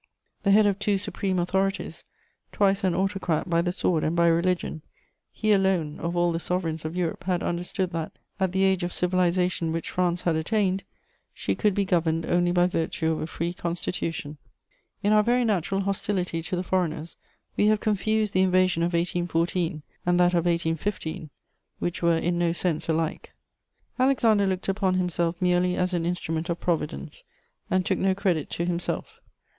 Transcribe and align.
The 0.41 0.49
head 0.49 0.65
of 0.65 0.79
two 0.79 0.97
supreme 0.97 1.37
authorities, 1.37 2.03
twice 2.51 2.83
an 2.83 2.95
autocrat 2.95 3.47
by 3.47 3.61
the 3.61 3.71
sword 3.71 4.03
and 4.03 4.15
by 4.15 4.25
religion, 4.29 4.81
he 5.31 5.51
alone, 5.51 5.99
of 5.99 6.15
all 6.17 6.31
the 6.31 6.39
sovereigns 6.39 6.83
of 6.85 6.97
Europe, 6.97 7.25
had 7.25 7.43
understood 7.43 7.91
that, 7.91 8.11
at 8.39 8.51
the 8.51 8.63
age 8.63 8.81
of 8.81 8.91
civilization 8.93 9.71
which 9.71 9.91
France 9.91 10.23
had 10.23 10.35
attained, 10.35 10.83
she 11.35 11.53
could 11.53 11.75
be 11.75 11.85
governed 11.85 12.25
only 12.25 12.51
by 12.51 12.65
virtue 12.65 13.11
of 13.11 13.21
a 13.21 13.27
free 13.27 13.53
constitution. 13.53 14.39
In 15.03 15.13
our 15.13 15.21
very 15.21 15.45
natural 15.45 15.81
hostility 15.81 16.41
to 16.41 16.55
the 16.55 16.63
foreigners, 16.63 17.15
we 17.55 17.67
have 17.67 17.79
confused 17.79 18.33
the 18.33 18.41
invasion 18.41 18.81
of 18.81 18.93
1814 18.93 19.83
and 20.03 20.19
that 20.19 20.33
of 20.33 20.45
1815, 20.45 21.29
which 21.77 22.01
were 22.01 22.17
in 22.17 22.39
no 22.39 22.53
sense 22.53 22.89
alike. 22.89 23.33
[Sidenote: 23.35 23.35
The 23.37 24.03
Emperor 24.03 24.03
Alexander.] 24.03 24.09
Alexander 24.09 24.47
looked 24.51 24.67
upon 24.67 24.93
himself 24.95 25.35
merely 25.39 25.75
as 25.77 25.93
an 25.93 26.07
instrument 26.07 26.49
of 26.49 26.59
Providence, 26.59 27.23
and 27.69 27.85
took 27.85 27.99
no 27.99 28.15
credit 28.15 28.49
to 28.49 28.65
himself. 28.65 29.19